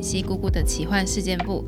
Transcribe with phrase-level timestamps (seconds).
[0.00, 1.62] 到锦溪姑姑的奇幻事件部。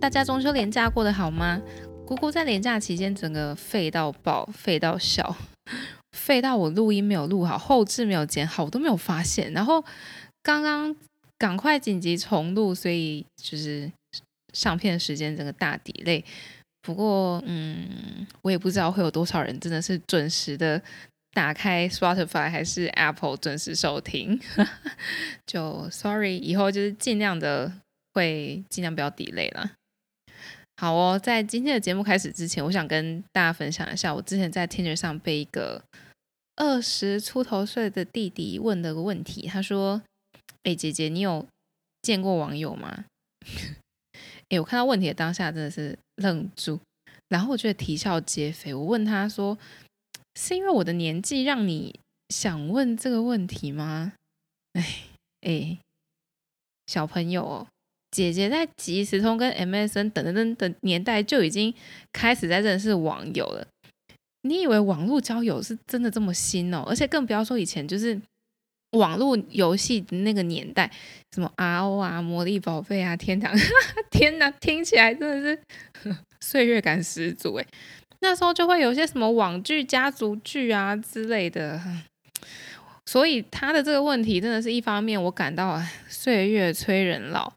[0.00, 1.60] 大家中秋连假过得好吗？
[2.06, 5.36] 姑姑在连假期间整个废到爆，废到笑，
[6.16, 9.52] 废到我录音没有录好，后置没有剪好，我都没有发现。
[9.52, 9.84] 然后
[10.42, 10.96] 刚刚
[11.36, 13.92] 赶快紧急重录，所以就是
[14.54, 16.24] 上片时间整个大底累。
[16.80, 20.80] 不过，嗯，我也不知道会有多少人真的是准时的。
[21.32, 24.40] 打开 Spotify 还是 Apple 准时收听，
[25.46, 27.72] 就 Sorry，以后就是尽量的
[28.12, 29.70] 会尽量不要 delay 了。
[30.76, 35.80] 好哦，在今天的节目开始之前，我想跟大家分享一下，我之前在 Tinder 上被一个
[36.56, 40.02] 二十出头岁的弟弟问了个问题，他说
[40.64, 41.46] ：“哎，姐姐，你有
[42.02, 43.04] 见过网友吗？”
[44.50, 46.80] 哎，我看到问题的当下真的是愣住，
[47.28, 48.74] 然后我觉得啼笑皆非。
[48.74, 49.56] 我问他说。
[50.34, 54.12] 是因为我的年纪让你想问这个问题吗？
[54.72, 54.84] 哎
[55.42, 55.78] 哎，
[56.86, 57.66] 小朋友，哦
[58.10, 61.72] 姐姐在即时通跟 MSN 等等等的年代就已经
[62.12, 63.66] 开始在认识网友了。
[64.42, 66.82] 你以为网络交友是真的这么新哦？
[66.88, 68.20] 而且更不要说以前就是
[68.92, 70.90] 网络游戏的那个年代，
[71.32, 73.54] 什么 RO 啊、魔力宝贝啊、天堂，
[74.10, 75.56] 天哪，听起来真的
[76.02, 77.66] 是 岁月感十足哎。
[78.20, 81.80] 那时候就会有些什么网剧、家族剧啊之类的，
[83.06, 87.52] 所以他的这个问题真的是一方面我感到岁月催人老，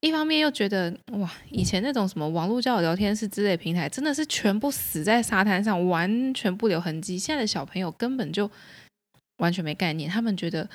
[0.00, 7.18] 一方面又觉得哇，以前那种什么网络交友聊天室之类平台真的是全部死在沙滩上，完全不留痕迹。
[7.18, 8.50] 现在的小朋友根本就
[9.38, 10.68] 完全没概念，他们觉得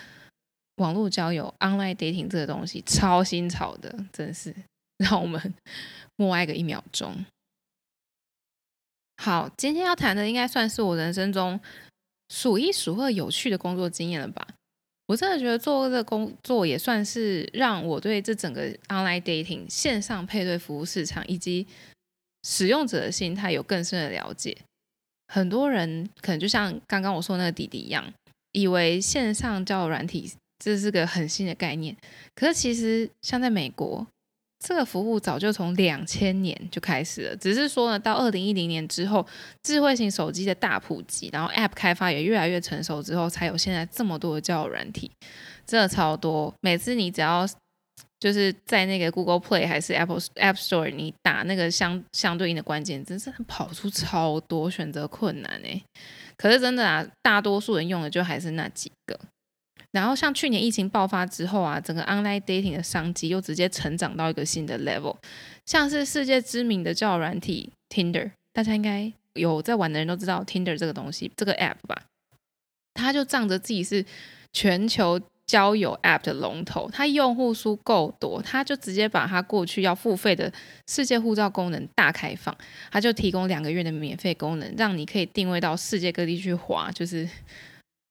[0.77, 4.55] 网络交友 （online dating） 这个东西超新潮的，真是
[4.97, 5.53] 让我们
[6.15, 7.25] 默哀个一秒钟。
[9.17, 11.59] 好，今天要谈的应该算是我人生中
[12.29, 14.45] 数一数二有趣的工作经验了吧？
[15.05, 21.67] 我真的觉得做这个工作也算是让我对这整个 online dating 线上配对服务市场以及
[22.43, 24.57] 使用者的心态有更深的了解。
[25.27, 28.13] 很多人可能就像刚刚我说那个弟弟一样，
[28.53, 31.95] 以为线上交友软体这是个很新的概念，
[32.33, 34.07] 可是其实像在美国。
[34.65, 39.27] 这个服务早就从两千年就开始了，只是说呢，到二零一零年之后，
[39.61, 45.11] 智慧型手机的大普及，然后 App 开发也越来越成熟之后，才有现在这么多的交友软体，
[45.67, 46.53] 真的超多。
[46.61, 47.45] 每次你只要
[48.21, 55.81] 就是在那个 Google Play 还是 Apple App Store，你打那个相相对应的关键字，真的跑出超多，选择困难哎。
[56.37, 59.19] 可是真的啊，大多数人用的就还是那几个。
[59.93, 65.15] 然后像去年疫情爆发之后啊，整个 online dating 的商机又直接成长到一个新的 level。
[65.67, 71.95] 像是世界知名的交友软体 Tinder，大家应该有在玩的人都知道 Tinder 这个东西，这个 app 吧？
[72.95, 74.03] 它就仗着自己是
[74.51, 80.51] 全球交友 app 的龙头，它用户数够多，它就直接把它过去要付费的
[80.87, 82.57] 世界护照功能大开放，
[82.91, 87.29] 它就提供两个月的免费功能，让你可以定位到世界各地去滑，就是。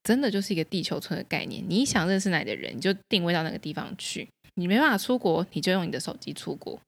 [0.02, 1.64] 真的就是一个地球村的概念。
[1.68, 4.28] 你想认识哪里的人，你就定位到那个地方去。
[4.54, 6.80] 你没办法出国，你就用你的手机出国。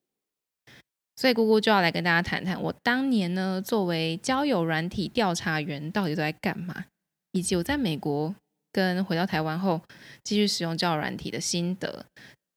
[1.17, 6.87] 所以姑姑就要来跟大家谈谈，我当年呢作为交友软体调查员，到底都在干嘛，
[7.31, 8.35] 以及我在美国
[8.73, 9.81] 跟回到台湾后
[10.25, 12.05] 继续使用交友软体的心得。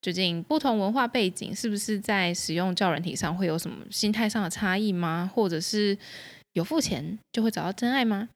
[0.02, 5.30] 究竟不同文化背景是不是在使用交友软体上会有什么心态上的差异吗？
[5.34, 5.98] 或者是
[6.54, 8.30] 有付钱就会找到真爱吗？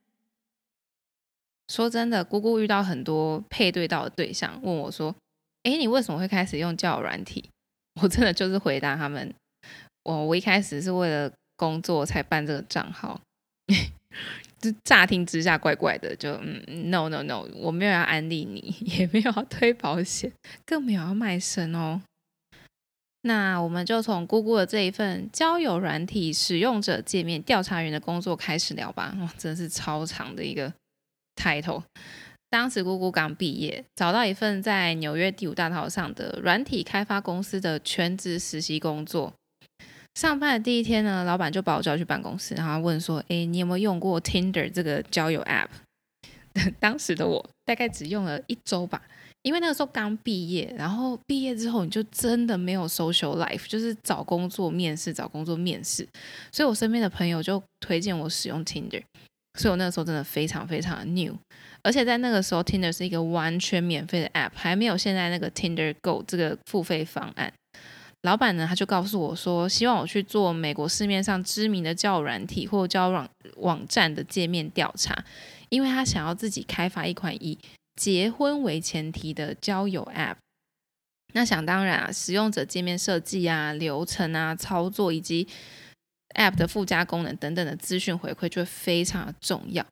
[1.71, 5.15] 说真的，姑姑遇到很多配对到的对象，问我说
[5.63, 7.49] ：“哎，你为什么会开始用交友软体？”
[8.01, 9.33] 我真的就是回答他们
[10.03, 13.21] ：“我我一开始是为了工作才办这个账号。
[14.59, 20.31] ”就乍听之下怪怪的，就嗯，no no no，我没有要安利你， 也没有要推保险，
[20.65, 22.01] 更没有要卖身哦。
[23.21, 29.16] 那我们就从姑姑的这一份交友软体使用者界面调查员的工作开始聊吧。
[29.19, 30.72] 哇，真的是超长的一个。
[31.35, 31.83] title，
[32.49, 39.33] 当时姑姑刚毕业，找到一份在纽约第五大道上的软体开发公司的全职实习工作。
[40.16, 45.69] 上班的第一天呢，老板就把我叫去办公室，然后问说：“哎，你有没有用过 Tinder 这个交友 app？”
[46.81, 49.01] 当时的我大概只用了一周吧，
[49.41, 56.05] 因为那个时候刚毕业，然后毕业之后你就真的没有 social life，就是找工作面试，找工作面试，
[56.51, 59.01] 所以我身边的朋友就推荐我使用 Tinder。
[59.59, 61.37] 所以我那个时候真的非常非常的 new，
[61.83, 67.51] 而且在那个时候，Tinder 是一个完全免费的 app，还没有现在那个 Tinder Go 这个付费方案。
[68.21, 75.25] 老板呢，他就告诉我说，希望我去做美国市面上知名的交友软体或交友网网站的界面调查，
[75.69, 77.57] 因为他想要自己开发一款以
[77.95, 80.35] 结婚为前提的交友 app。
[81.33, 85.47] 那想当然啊，使用者界面设计啊、流程啊、操作以及
[86.35, 89.85] App 的附加功能等等的资讯回馈就会非常的重要。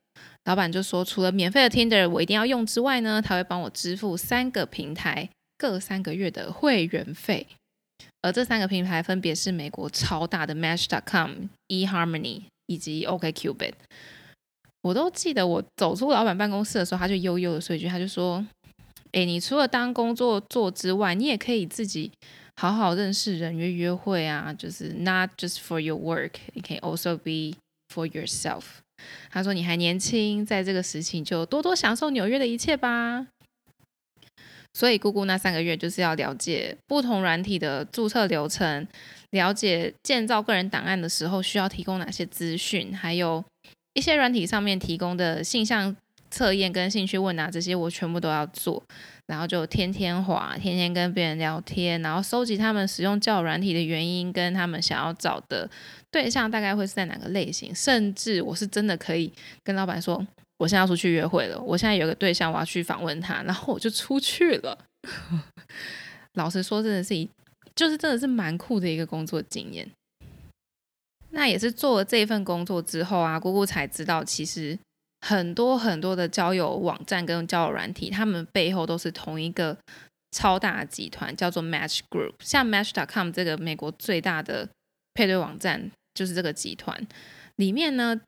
[0.45, 7.47] 老板就说，除了免费的 Tinder 我一定要用之外呢，他会帮我支付三个平台各三个月的会员费。
[8.21, 13.73] 而这三个平台分别是美国超大的 Match.com、eHarmony 以及 OkCupid。
[14.81, 18.45] 我都记得，我走出老板办公室的时候，他就悠悠的说一句，他就说
[19.11, 22.11] ：“哎，你除了当工作做之外，你也可以自己
[22.59, 27.57] 好好认识人、约约会啊，就是 not just for your work, it can also be
[27.87, 28.63] for yourself。”
[29.31, 33.27] 他说：“你还年轻，在这个时期就多多享受纽约的一切吧。”
[34.75, 38.85] 所以，姑姑那三个月就是要了解不同软体的注册流程，
[39.29, 43.41] 了解建造个人档案的时候需要提供哪些资讯，还有
[43.93, 45.95] 一些软体上面提供的性向
[46.29, 48.83] 测验跟兴趣问答，这些我全部都要做。
[49.29, 55.69] 然后就天天滑，天天跟别人聊天，然后收集他们使用交友软体的原因，跟他们想要找的
[56.09, 59.31] 对象大概会是在哪个类型，甚至我是真的可以
[59.63, 60.25] 跟老板说。
[60.57, 61.57] 我现在要出去约会了。
[61.61, 64.77] 我现在有个对象，我要去访问他，然后我就出去了。
[66.35, 67.29] 老实说，真的是一，
[67.73, 69.89] 就是真的是蛮酷的一个工作经验。
[71.29, 74.77] 那也是做了这份工作之后啊，姑姑才知道，其实
[75.21, 79.77] 很多很多的交友网站跟交友软体，他们背后都是同一个
[80.31, 82.33] 超大集团，叫做 Match Group。
[82.39, 84.69] 像 Match.com 这个美国最大的
[85.13, 87.07] 配对网站，就是这个集团
[87.55, 88.19] 里面呢。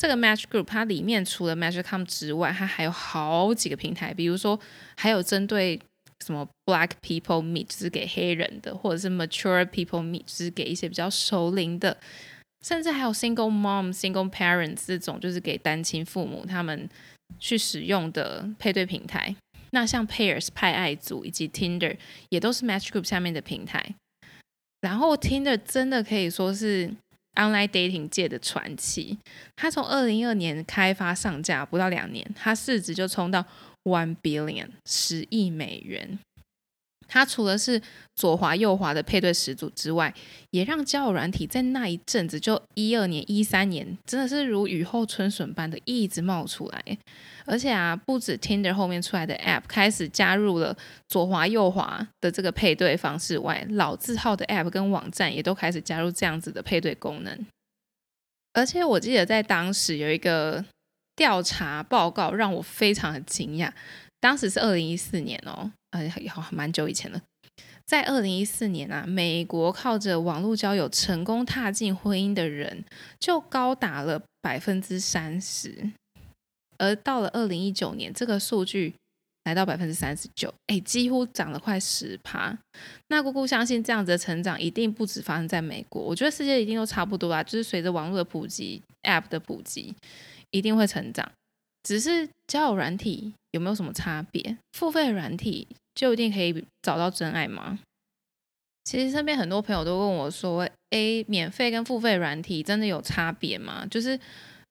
[0.00, 4.56] 这个 Match Group 它里面除了 Match.com 之外，它还有好几个平台，比如说
[4.96, 5.76] 还有针对
[6.24, 11.96] 什么 Black People Meet 就是给黑人的，或者是 Mature People Meet 就是给一些比较熟龄的，
[12.64, 16.88] 甚至还有 Single Mom、Single Parents 这种就是给单亲父母他们
[17.38, 19.34] 去使用的配对平台。
[19.70, 21.96] 那像 Pairs 派爱组以及 Tinder
[22.30, 23.94] 也都是 Match Group 下面的平台。
[24.80, 26.94] 然后 Tinder 真的可以说是。
[27.36, 29.16] Online dating 界的传奇，
[29.54, 33.44] 它从二零一二年开发上架不到两年，它市值就冲到
[33.84, 36.18] one billion 十亿美元。
[37.08, 37.80] 它除了是
[38.14, 40.14] 左滑右滑的配对始祖之外，
[40.50, 46.98] 也让交友软体在那一阵子就一二年、一三年，真的是如雨后春笋般的一直冒出来。
[47.46, 50.76] 而且啊，不止 Tinder 后面出来的 App 开始加入了
[51.08, 57.46] 左滑右滑的这个配对方式外，老字号的 App 跟网站也都开始加入这样子的配对功能。
[58.52, 60.62] 而且我记得在当时有一个
[61.16, 63.70] 调查报告让我非常的惊讶，
[64.20, 65.70] 当时是二零一四年哦。
[65.90, 67.20] 呃，好，蛮久以前了。
[67.86, 72.84] 在二零一四年啊，美国靠着网络交友成功踏进婚姻的人
[73.18, 75.90] 就高达了百分之三十，
[76.76, 78.94] 而到了二零一九年，这个数据
[79.44, 82.58] 来到百分之三十九，哎，几乎涨了快十趴。
[83.08, 89.94] 那姑姑相信这样子的成长一定不止发生在美国，我觉得世界一定都差不多啊，就是随着网络的普及，App 的普及，
[90.50, 91.32] 一定会成长。
[91.82, 94.58] 只是交友软体有没有什么差别？
[94.72, 97.78] 付费软体就一定可以找到真爱吗？
[98.84, 103.86] 其实身边很多朋友都问我说：“诶，免费跟付费软体真的有差别吗？
[103.90, 104.18] 就是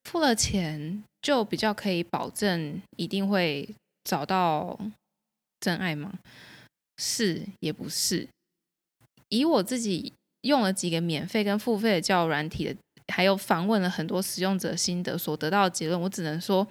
[0.06, 3.68] 付了钱就比较可以保证一定会
[4.04, 4.80] 找到
[5.60, 6.14] 真爱吗？”
[6.98, 8.28] 是也不是。
[9.30, 12.76] 以我自己用了几个免费跟付费的交友软体的，
[13.14, 16.68] 还有访问了很多使用者心得所得到的结论，我只能说。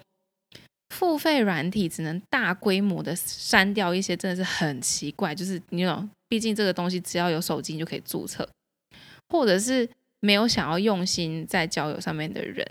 [0.89, 5.35] 付费软体只能大规模的删掉一些，真的是很奇怪。
[5.35, 8.47] 就是你懂，毕竟这个东西只要有手机就可以注册，
[9.29, 9.87] 或者是
[10.21, 12.65] 没有想要用心在交友上面的人，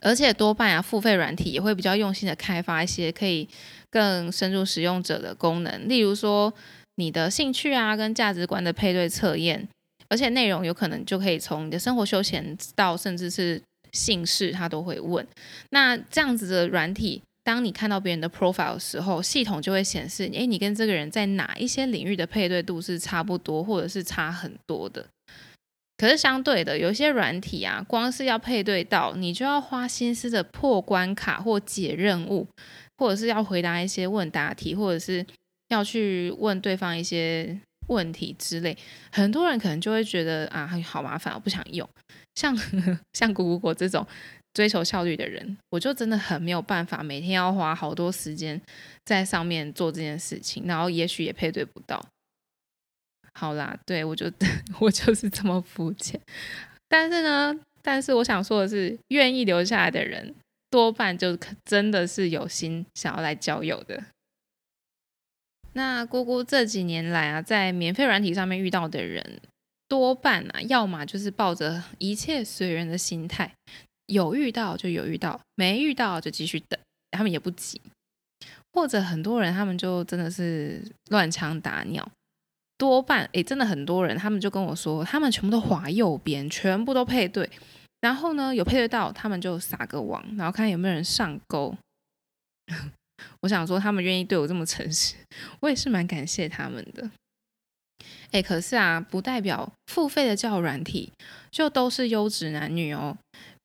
[0.00, 3.48] 而且多半啊，付费软体也会比较用心的开发一些可以
[3.90, 6.52] 更深入使用者的功能，例如说
[6.96, 9.68] 你的兴趣啊跟价值观的配对测验，
[10.08, 13.62] 而且内容有可能就可以从你的生活休闲到甚至是。
[13.94, 15.26] 姓氏他都会问，
[15.70, 25.06] 那这样子的软体，当你看到别人的 profile 的时候，系统就会显示，诶，你跟这个人在哪一些领域的配对度是差不多，或者是差很多的。
[25.96, 32.46] 可是相对的，有些软体啊，光是要配对到，你就要花心思的破关卡或解任务，
[32.98, 35.24] 或者是要回答一些问答题，或者是
[35.68, 38.76] 要去问对方一些问题之类，
[39.12, 41.88] 很多人可能就会觉得啊，好麻烦，我不想用。
[42.34, 42.56] 像
[43.12, 44.06] 像谷谷果这种
[44.52, 48.60] 追求效率的人，我就真的很没有办法，每天要花好多时间
[49.04, 52.04] 在上面做这件事情，然后也许也配对不到。
[53.34, 54.30] 好啦，对我就
[54.80, 56.20] 我就是这么肤浅。
[56.88, 60.34] 但是呢，但是我想说的是，愿意留下来的人，
[60.70, 64.04] 多半就真的是有心想要来交友的。
[65.72, 69.40] 那姑姑这几年来啊，在免费软体上面遇到的人，
[69.94, 73.54] 多半啊，要么就是抱着一切随缘的心态，
[74.06, 76.76] 有遇到就有遇到，没遇到就继续等，
[77.12, 77.80] 他们也不急。
[78.72, 82.10] 或者很多人他们就真的是乱枪打鸟，
[82.76, 87.48] 多半诶，真的很多人他们就跟我说，他们全部都划右边，全部都配对，
[88.00, 91.76] 然后呢有配对到，他们就撒个网，然后看有没有人上钩。
[93.42, 95.14] 我想说，他们愿意对我这么诚实，
[95.60, 97.08] 我也是蛮感谢他们的。
[98.34, 101.12] 哎，可是啊，不代表付费的教软体
[101.52, 103.16] 就都是优质男女哦。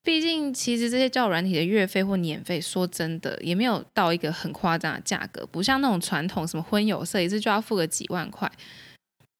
[0.03, 8.49] 毕竟，其实这些教软体的月费或年费，说真的，也没有到一个很夸张的价格，不像那种传统什么婚友社，一次就要付个几万块。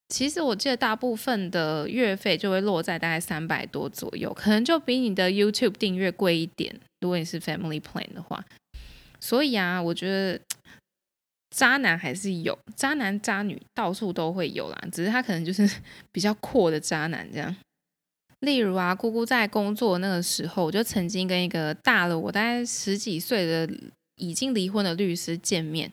[0.08, 6.76] 其实我记得大部分的月费就会落在大概三百多左右，可能就比你的 YouTube 订阅贵一点。
[7.02, 8.44] 如果你是 Family Plan 的话。
[9.22, 10.40] 所以啊，我觉得
[11.50, 15.70] 渣男还是有，渣男渣女到处都会有啦，只是他可能就是
[16.12, 17.56] 比较阔的渣男这样。
[18.42, 23.70] 例如啊，姑姑在工作那个时候，我就曾经跟一个大了我大概十几岁的
[24.16, 25.92] 已经离婚的律师见面。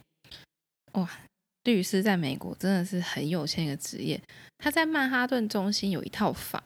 [0.93, 1.11] 哇，
[1.65, 4.21] 律师在美国真的是很有钱的职业，
[4.59, 6.63] 他在曼哈顿中心有一套房，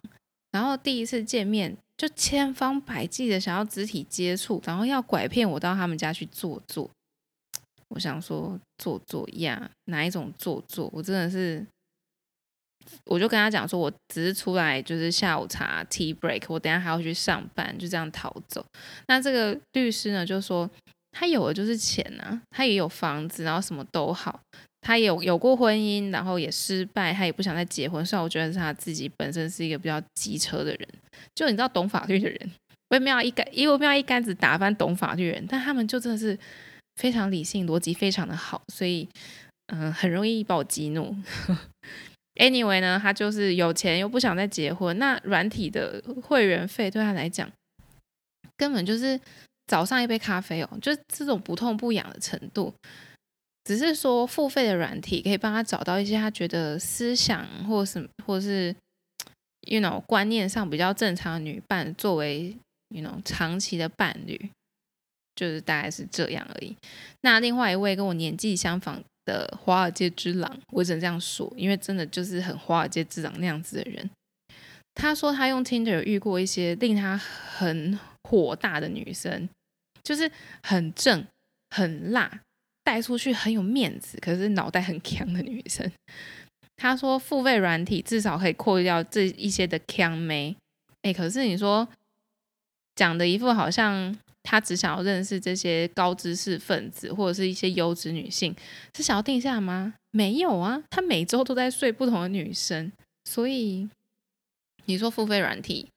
[0.50, 1.76] 然后第一次见面。
[2.00, 6.90] 就千方百计的想要肢体接触，然后要拐骗我到他们家去坐坐。
[7.90, 10.88] 我想说做作呀，哪一种做作？
[10.92, 11.64] 我真的是，
[13.04, 18.64] 我就跟他讲说，我只是出来就是下午茶 tea break，我等下还要去上班，就这样逃走。
[19.08, 20.70] 那这个律师呢，就说
[21.12, 24.40] 他有的就是钱啊，他也有房子，然后什么都好。
[24.82, 28.04] 他有有过婚姻，然后也失败，他也不想再结婚。
[28.06, 30.88] 虽然我觉得是他自己本身是一个比较机车的人，
[31.34, 32.50] 就你知道懂法律的人，
[32.88, 36.38] 我也没有一竿，因为我没有一竿子打翻懂法律的人，但他们就真的是
[37.00, 39.08] 非常理性，逻辑非常的好，所以
[39.68, 41.16] 嗯，很容易把我激怒。
[42.34, 47.50] Anyway 呢，他就是有钱又不想再结婚，那软体的会员费对他来讲，
[48.56, 49.18] 根本就是
[49.66, 52.72] 早上一杯咖啡哦，就这种不痛不痒的程度。
[53.64, 58.74] 只是说付费的软体可以帮他找到一些他觉得思想或什么或是
[59.68, 62.56] ，you know 观念上比较正常的女伴作为
[62.88, 64.50] you know 长期的伴侣，
[65.34, 66.76] 就是大概是这样而已。
[67.22, 74.10] 那另外一位跟我年纪相仿的华尔街之狼，我只能这样说，因为真的就是很华尔街之狼那样子的人。
[74.94, 79.48] 他说他用 Tinder 遇过一些令他很火大的女生，
[80.02, 80.30] 就是
[80.62, 81.26] 很正
[81.70, 82.40] 很辣。
[82.82, 85.88] 带出去很有面子，可是脑袋很强的女生。
[86.76, 90.56] 他说付费软体至少可以扩掉这一些的强妹。
[91.02, 91.86] 哎，可是你说
[92.96, 98.54] 讲的一副好像他只想要认识这些高知识分子或者是一些优质女性，
[98.96, 99.94] 是想要定下吗？
[100.10, 102.90] 没有啊，他每周都在睡不同的女生。
[103.24, 103.88] 所以
[104.86, 105.88] 你说付费软体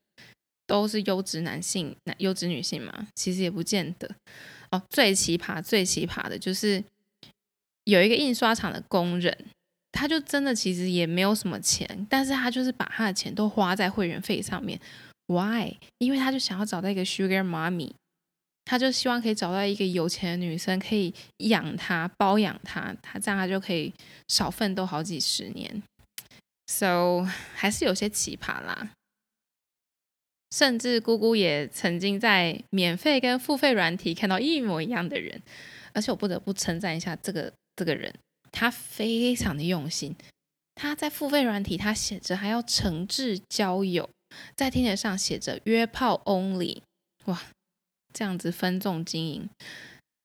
[0.68, 3.08] 都是优质男性、优质女性吗？
[3.16, 4.10] 其实也不见得。
[4.72, 6.84] 哦，最奇葩、最奇葩的就是
[7.86, 9.36] 有一个印刷厂的工人，
[9.92, 14.80] 他就真的其实也没有什么钱，但是他就是把他的钱都花在会员费上面。
[15.28, 15.78] Why？
[16.00, 17.92] 因为他就想要找到一个 Sugar Mommy，
[18.66, 23.94] 他就希望可以找到一个有钱的女生可以养他、包养他，他这样他就可以
[24.28, 25.84] 少奋斗好几十年。
[26.68, 28.92] So 还是有些奇葩啦。
[30.56, 35.42] 甚至姑姑也曾经在免费跟付费软体看到一模一样的人，
[35.94, 38.14] 而且我不得不称赞一下这个这个人，
[38.52, 40.16] 他非常的用心。
[40.76, 44.10] 他在付费软体，他写着还要诚挚交友，
[44.56, 46.82] 在听觉上写着约炮 only，
[47.26, 47.42] 哇，
[48.14, 49.50] 这样子分众经营，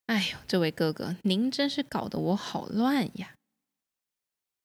[0.07, 3.33] 哎呦，这位哥哥，您真是搞得我好乱呀！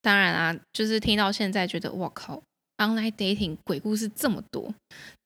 [0.02, 2.42] 当然啊，就是听到现在觉得，我靠。
[2.76, 4.74] Online dating 鬼故事这么多，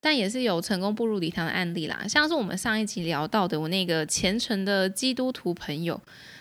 [0.02, 2.06] 但也是有成功步入礼堂的案例啦。
[2.06, 5.98] 像是我们上一集聊到的，我那个虔诚的基督徒朋友，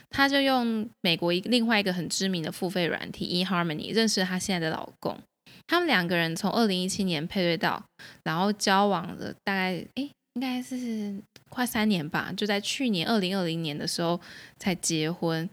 [0.09, 5.17] 他就用美国一另外一个很知名的付费软体 eHarmony 认识他现在的老公。
[5.65, 7.81] 他们两个人从二零一七年配对到，
[8.25, 11.17] 然后交往了大概诶应该是
[11.49, 14.19] 快三年吧，就在去年二零二零年的时候
[14.57, 15.49] 才结婚。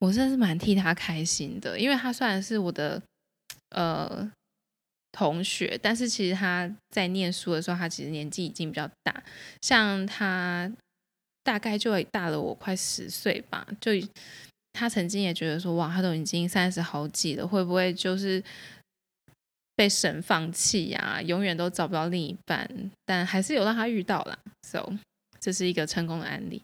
[0.00, 3.02] 我真的是蛮替他开心的，因为他虽然是我的
[3.70, 4.30] 呃。
[5.16, 9.22] 同学，但是其实他在念书的时候，他其实年纪已经比较大，
[9.62, 10.68] 像他
[11.44, 13.64] 大概就大了我快十岁吧。
[13.80, 13.92] 就
[14.72, 18.42] 他曾经也觉得说，哇，他都已经三十好几了，会不会就是
[19.76, 21.22] 被神放弃呀？
[21.22, 22.68] 永远都找不到另一半，
[23.06, 24.36] 但还是有让他遇到了
[24.66, 24.84] ，so
[25.44, 26.62] 这是一个成功的案例。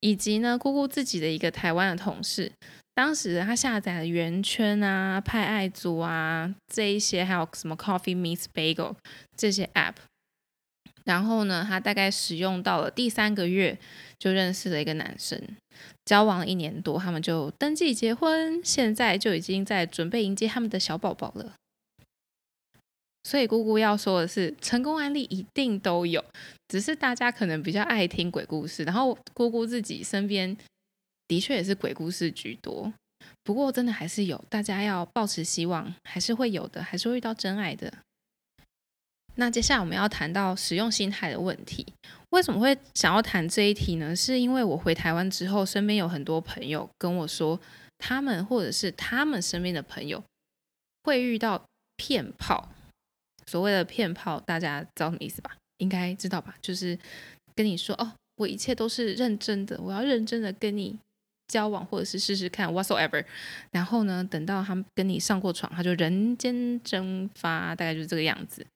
[0.00, 2.50] 以及呢，姑姑自己的一个台湾的同事，
[2.94, 8.94] 当时他下载了圆圈啊、派爱族啊这一些，还有什么 Coffee Meets Bagel
[9.36, 9.94] 这些 App。
[11.04, 13.78] 然后呢，他大概使用到了第三个月，
[14.18, 15.40] 就认识了一个男生，
[16.04, 21.54] 交往了一年多，他们就登记结婚，现在就已经在准备迎接他们的小宝宝了。
[23.24, 26.24] 所以姑姑要说的是，成功案例一定都有，
[26.68, 30.56] 只是大家可能比较爱听鬼故事，然后姑姑自己身边
[31.26, 32.92] 的确也是鬼故事居多。
[33.42, 37.92] 不过真的还是有，大家要保持希望，还是会有的，还是会遇到真爱的。
[39.36, 41.86] 那接下来我们要谈到使用心态的问题。
[42.30, 44.14] 为什么会想要谈这一题呢？
[44.14, 47.58] 是因为我回台湾之后，身边有很多朋友跟我说，
[47.98, 50.22] 他们或者是他们身边的朋友
[51.04, 51.64] 会遇到
[51.96, 52.68] 骗炮。
[53.46, 55.56] 所谓的骗炮，大家知道什么意思吧？
[55.78, 56.54] 应该知道吧？
[56.62, 56.98] 就是
[57.54, 60.98] 跟你说哦，我一切都是认真的，我要认真的跟你
[61.48, 63.24] 交往，或者是试试看 whatsoever。
[63.70, 68.66] 然后呢，等到他跟你上过床，他就人间蒸发，大概就是这个样子。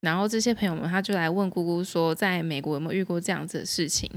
[0.00, 4.10] 然后这些朋友们，他就来问姑姑说，在美国有没有遇过这样子的事情？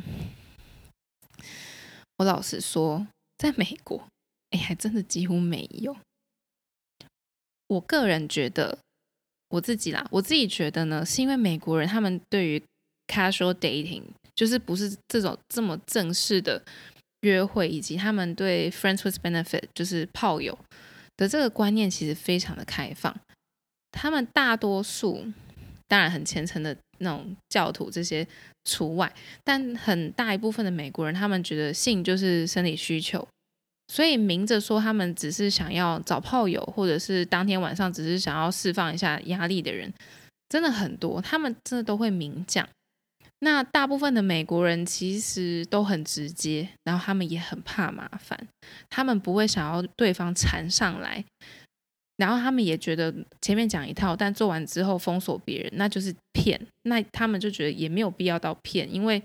[2.18, 4.08] 我老实说，在美国，
[4.50, 5.96] 哎，还真的几乎没有。
[7.68, 8.80] 我个人觉得，
[9.50, 12.62] 我自己啦，我自己觉得呢，是因为美国人他们对于
[13.08, 14.04] casual dating，
[14.36, 16.62] 就是不是这种这么正式的
[17.22, 20.58] 约会，以及他们对 friends with benefit，就是炮友
[21.16, 23.16] 的这个观念，其实非常的开放。
[23.92, 25.25] 他们大多数。
[25.89, 28.27] 当然，很虔诚的那种教徒这些
[28.66, 29.10] 除外，
[29.46, 33.25] 但很大一部分的美国人，他们觉得性就是生理需求，
[33.88, 39.94] 所以明着说他们只是想要找炮友，或者是当天晚上只是想要释放一下压力的人，
[40.50, 42.68] 真的很多，他们真的都会明讲。
[43.40, 48.48] 那大部分的美国人其实都很直接，然后他们也很怕麻烦，
[48.90, 51.24] 他们不会想要对方缠上来。
[52.18, 56.59] 然后他们也觉得前面讲一套，但做完之后封锁别人，那就是骗。
[56.81, 59.22] 那他们就觉得也没有必要到骗，因为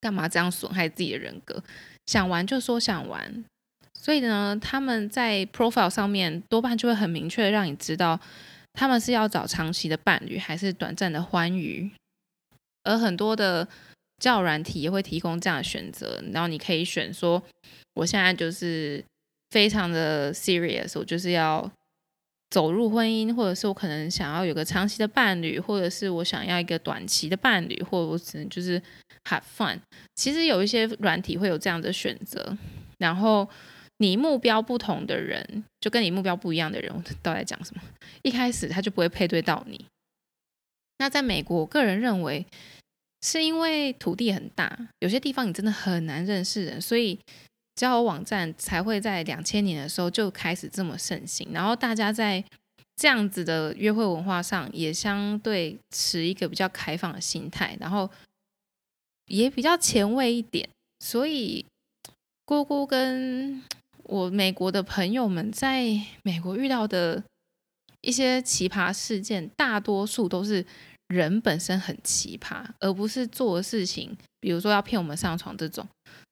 [0.00, 1.60] 干嘛这样损害自己的人格？
[2.06, 3.44] 想玩就说想玩。
[3.94, 8.18] 所以呢，他们在 profile 上面多半就会很明确的让你知道，
[8.72, 11.90] 他们是要找长期的伴侣，还是短暂的欢愉。
[12.84, 13.68] 而很多的
[14.18, 17.42] 教软体也会提供这样的选择，然后你可以选说，
[17.94, 19.04] 我现在就是
[19.50, 21.70] 非常的 serious，我就是要。
[22.50, 28.80] 走入婚姻，或者是我可能想要有个长期的伴侣，或者是我想要一个短期的伴侣，或者我只能就是
[29.24, 29.78] have fun。
[30.16, 32.56] 其实有一些软体会有这样的选择，
[32.98, 33.48] 然后
[33.98, 37.82] 你目标不同的人，就跟你目标不一样的人，我到底在讲什么？
[38.22, 39.86] 一开始他就不会配对到你。
[40.98, 42.44] 那在美国，我个人认为
[43.22, 47.18] 是因为土地很大，有些地方你真的很难认识人，所以。
[47.80, 52.44] 交友网站才会在两千年的时候就开始这么盛行，然后大家在
[52.94, 58.10] 这样子的约会文化上也相对持一个比较开放的心态，然后
[59.28, 60.68] 也比较前卫一点。
[61.02, 61.64] 所以
[62.44, 63.62] 姑姑跟
[64.02, 67.24] 我美国的朋友们在美国遇到的
[68.02, 70.66] 一些奇葩事件，大多数都是
[71.08, 75.88] 人本身很奇葩，而不是做的事情，比如说要骗我们上床这种。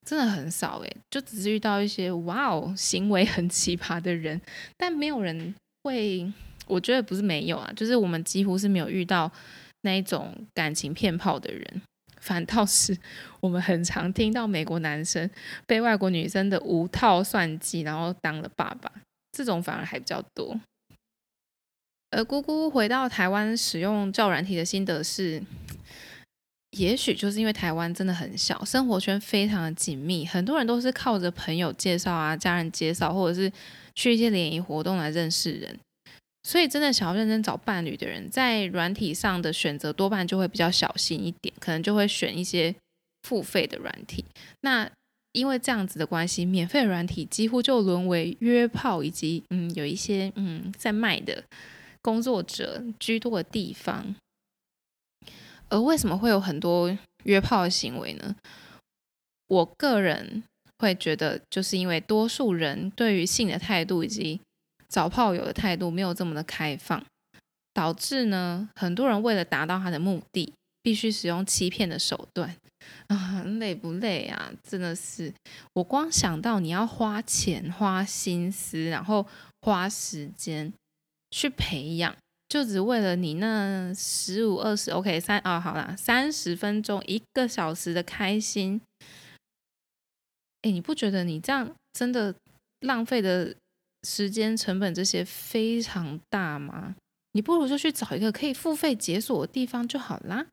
[0.09, 4.41] 真的很少诶，就只是遇到一些哇哦行为很奇葩的人，
[4.79, 6.33] 但没有人会，
[6.67, 9.31] 我觉得不是没有啊，就是我们几乎是没有遇到
[9.83, 11.83] 那一种感情骗炮的人，
[12.23, 12.97] 反倒是
[13.41, 15.29] 我们很常听到美国男生
[15.69, 18.91] 被外国女生的无套算计，然后当了爸爸，
[19.33, 20.59] 这种反而还比较多。
[22.13, 25.43] 而姑姑回到台湾使用教软体的心得是。
[26.79, 33.53] 也许就是因为台湾真的很小，生活圈非常的紧密，很多人都是靠着朋友介绍啊、家人介绍，或者是
[33.95, 35.79] 去一些联谊活动来认识人。
[36.45, 42.75] 所以，真的想要认真找伴侣的人，在软体上的选择多半就会比较小心一点，可能就会选一些
[43.25, 44.25] 付费的软体。
[44.63, 44.89] 那
[45.33, 51.43] 因为这样子的关系，免费软体几乎就沦为约炮以及嗯有一些嗯在卖的
[52.01, 54.15] 工作者居多的地方。
[55.69, 58.35] 而为什么会有很多约炮的行为呢？
[59.49, 60.43] 我个人
[60.79, 64.41] 会觉得，就是因为多数人对于性的态度以及
[64.89, 67.05] 找炮友的态度没有这么的开放，
[67.73, 70.53] 导致呢，很多人为了达到他的目的，
[70.83, 72.55] 必须使用欺骗的手段
[73.09, 74.53] 啊，累不累啊？
[74.63, 75.33] 真的是，
[75.75, 79.27] 我光想到你要花钱、花心思，然后
[79.63, 80.73] 花时间
[81.31, 82.15] 去培养。
[82.49, 88.81] 就只为了你那十五二十，OK，三哦，好啦，三十分钟一个小时的开心，
[90.63, 92.35] 哎，你不觉得你这样真的
[92.81, 93.55] 浪费的
[94.05, 96.97] 时间成本这些非常大吗？
[97.33, 100.47] 你不如就去找一个可以付费解锁的地方就好啦。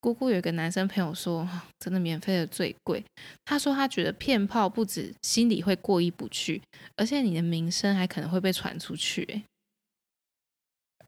[0.00, 1.46] 姑姑有个男生朋友说，
[1.78, 3.04] 真的免费的最贵。
[3.44, 6.62] 他说他觉得骗炮不止心里会过意不去，
[6.96, 9.42] 而且你的名声还可能会被传出去。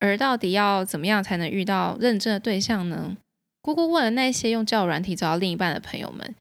[0.02, 3.16] 而到底要怎么样才能遇到认真的对象呢？
[3.60, 6.34] 姑姑问了那些用交友软体找到另一半的朋友们，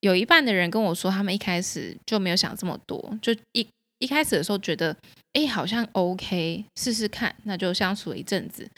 [0.00, 3.66] 有一半的人跟我说，他们一开始就没有想这么多，就一
[3.98, 4.94] 一开始的时候觉得，
[5.32, 8.68] 哎，好像 OK，试试看，那就相处了一阵子，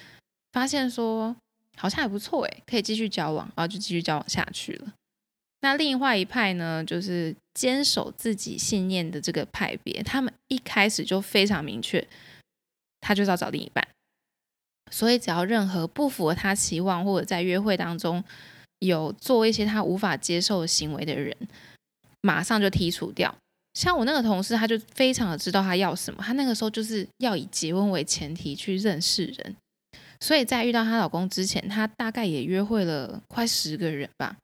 [0.52, 1.34] 发现说。
[1.78, 4.92] 好像还不错诶，可以继续交往，然后就继续交往下去了。
[5.62, 12.06] 那另外一派呢，就是坚守自己信念的这个派别，他们一开始就非常明确，
[13.00, 13.88] 他就是要找另一半。
[14.92, 18.22] 所以只要任何不符合他期望，或者在约会当中
[18.78, 21.36] 有做一些他无法接受的行为的人，
[22.20, 23.34] 马上就剔除掉。
[23.74, 29.56] 像我那个同事，他就非常的知道他要什么，他那个时候就是要以结婚为前提去认识人。
[30.20, 34.36] 所以在遇到她老公之前，她大概也约会了快十个人吧。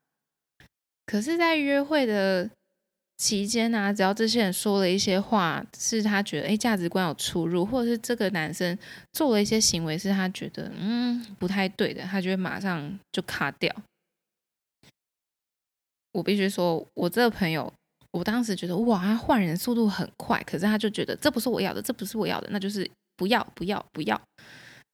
[1.07, 2.51] 可是，在约会的
[3.19, 8.79] 期间呢，只要这些人说了一些话，是她觉得哎价值观有出入，或者是这个男生
[9.13, 13.75] 做了一些行为是她觉得嗯不太对的，她就会马上就卡掉。
[16.13, 17.73] 我必须说，我这个朋友，
[18.13, 24.21] 我当时觉得哇，他换人速度很快，可是他就觉得这不是我要的，这不是我要的，那就是不要不要不要。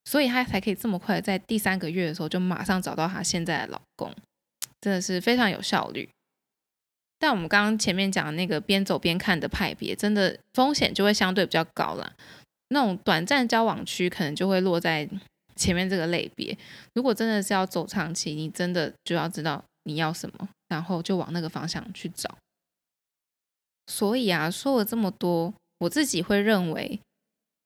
[0.06, 4.14] 所以她才可以这么快，在第三个月的时候就马上找到她现在的老公，
[4.80, 6.06] 真的是非常有效率。
[7.18, 12.12] 但我们刚刚前面讲的那个边走边看的派别，真的风险就会相对比较高了。
[12.68, 15.08] 那种短暂交往区可能就会落在
[15.56, 16.56] 前面这个类别。
[16.94, 22.36] 如果真的是要走长期，你真的就要知道你要什么，然后就往那个方向去找。
[23.86, 27.00] 所以啊，说了这么多，我自己会认为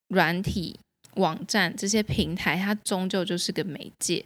[0.08, 0.78] 软体。
[1.14, 4.24] 网站这些平台，它终究就是个媒介，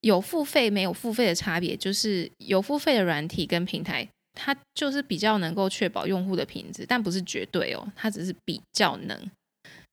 [0.00, 9.30] 有付费没有付费的差别，就是有付费的软体跟平台，它就是比较能够确保用户的品质，但不是绝对哦，它只是比较能。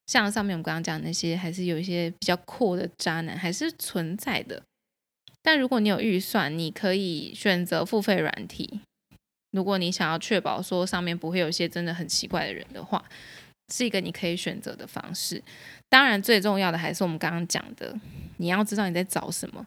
[0.07, 4.61] 像上面我们刚刚讲那些，还是有一些比较酷的渣男还是存在的。
[5.41, 8.81] 但如果你有预算，你可以选择付费软体。
[9.51, 13.03] 如果你想要确保说上面不会有一些真的很奇怪的人的话。
[13.73, 15.41] 是一个你可以选择的方式，
[15.87, 17.97] 当然最重要的还是我们刚刚讲的，
[18.35, 19.65] 你要知道你在找什么，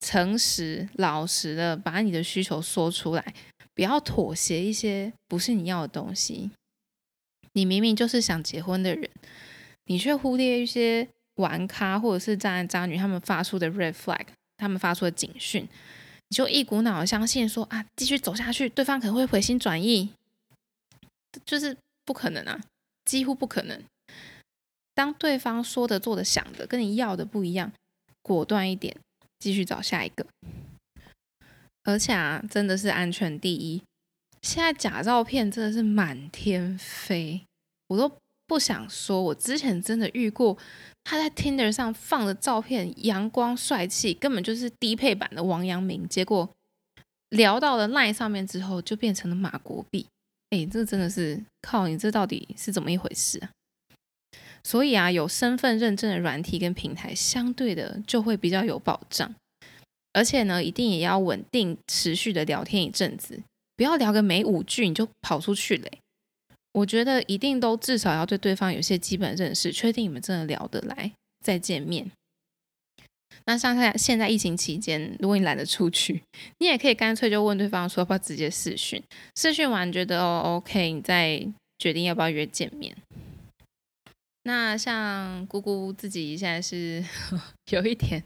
[0.00, 3.34] 诚实老实的把你的需求说出来，
[3.76, 6.50] 不要妥协一些不是你要的东西。
[7.52, 9.08] 你明明就是想结婚的人，
[9.84, 15.68] 你却忽略一些玩咖或者是渣男渣女他们发出的 red flag，他们发出的警讯，
[16.28, 20.10] 你就一股脑相信说啊，继续走下去，对方可能会回心转意，
[21.44, 22.60] 就是不可能啊。
[23.04, 23.80] 几乎不可能。
[24.94, 27.70] 当对方说的、做的、想的跟你要的不一样，
[28.20, 28.96] 果断一点，
[29.38, 30.26] 继续找下一个。
[31.86, 33.80] 而且啊，真的是安全第一。
[34.42, 37.40] 现在假照片真的是满天飞，
[37.86, 38.10] 我都
[38.46, 39.22] 不想说。
[39.22, 40.58] 我之前真的遇过，
[41.04, 46.08] 他在 Tinder 上放的照片，阳光帅气，根本就是低配版的王阳明。
[46.08, 46.48] 结果
[47.30, 50.06] 聊到了 Line 上面之后，就变成了马国碧。
[50.50, 53.50] 哎，这真的是靠你，这到底是怎么一回事啊？
[54.64, 59.32] 所以啊，有身份认证的软体跟平台，相对的就会比较有保障，
[60.16, 63.38] 而且呢，一定也要稳定持续的聊天一阵子，
[63.76, 65.98] 不要聊个没五句你就跑出去嘞。
[66.72, 72.10] 我觉得一定都至少要对对方有些基本认识，确定你们真的聊得来再见面。
[73.44, 76.22] 那像在现在疫情期间，如果你懒得出去，
[76.60, 79.02] 你也可以干脆就问对方说要不要直接视讯，
[79.36, 81.46] 视讯完觉得哦 OK，你再
[81.78, 82.96] 决定要不要约见面。
[84.44, 87.04] 那像姑姑自己现在是
[87.72, 88.22] 有一点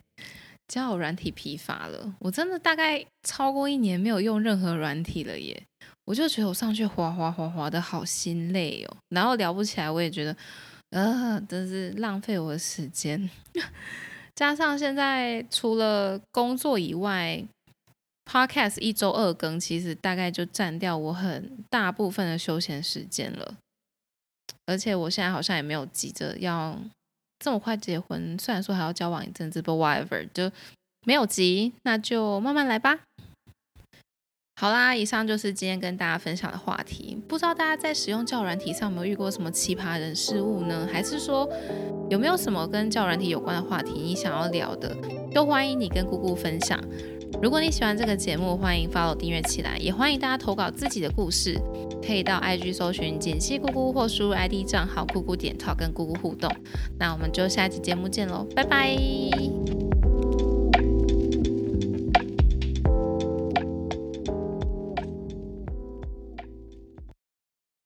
[0.71, 5.61] 交友软体疲乏了，我真的大概超过一年没有用任何软体了耶，
[6.05, 10.37] 我就觉得我上去滑滑滑滑的好心累哦，然后聊不起来，我也觉得
[10.91, 13.29] 呃，真是浪费我的时间。
[14.37, 17.45] 加上现在除了工作以外
[18.25, 23.57] ，Podcast 一周二更，其实大概就占掉我很大部分的休闲时间了。
[24.67, 26.81] 而且我现在好像也没有急着要
[27.41, 30.53] 这么快结婚，虽然说还要交往一阵子，but whatever，就
[31.07, 33.01] 没有急，那就慢慢来吧。
[34.61, 37.19] 好啦，以上就是今天跟大家分享的话题。
[37.27, 40.87] 不知道大家在使用教软体上有没有遇过什么奇葩人事物呢？
[40.93, 41.51] 还是说
[42.11, 44.95] 有没有什么跟教软体有关的话题你想要聊的？
[45.33, 46.79] 都欢迎你跟姑姑分享。
[47.43, 51.59] 如果你喜欢这个节目，欢迎 follow 订阅起来，也欢迎大家投稿自己的故事，
[52.07, 56.51] 可以到 IG 搜寻“简溪姑姑”或输入 ID 账号“姑姑点 talk” 跟姑姑互动。
[56.99, 59.90] 那我们就下期节目见喽，拜拜。